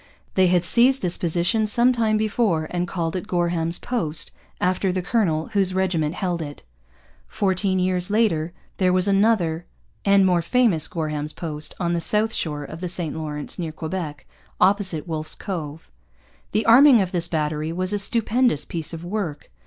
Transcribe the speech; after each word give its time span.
They 0.33 0.47
had 0.47 0.65
seized 0.65 1.03
this 1.03 1.15
position 1.15 1.67
some 1.67 1.93
time 1.93 2.17
before 2.17 2.67
and 2.71 2.87
called 2.87 3.15
it 3.15 3.27
Gorham's 3.27 3.77
Post, 3.77 4.31
after 4.59 4.91
the 4.91 5.03
colonel 5.03 5.49
whose 5.49 5.75
regiment 5.75 6.15
held 6.15 6.41
it. 6.41 6.63
Fourteen 7.27 7.77
years 7.77 8.09
later 8.09 8.51
there 8.77 8.91
was 8.91 9.07
another 9.07 9.67
and 10.03 10.25
more 10.25 10.41
famous 10.41 10.87
Gorham's 10.87 11.33
Post, 11.33 11.75
on 11.79 11.93
the 11.93 12.01
south 12.01 12.33
shore 12.33 12.63
of 12.63 12.81
the 12.81 12.89
St 12.89 13.15
Lawrence 13.15 13.59
near 13.59 13.71
Quebec, 13.71 14.25
opposite 14.59 15.07
Wolfe's 15.07 15.35
Cove. 15.35 15.91
The 16.51 16.65
arming 16.65 16.99
of 16.99 17.11
this 17.11 17.27
battery 17.27 17.71
was 17.71 17.93
a 17.93 17.99
stupendous 17.99 18.65
piece 18.65 18.93
of 18.93 19.03
work. 19.05 19.51